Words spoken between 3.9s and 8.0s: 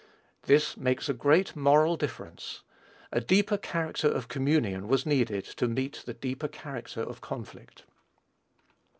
of communion was needed to meet the deeper character of conflict.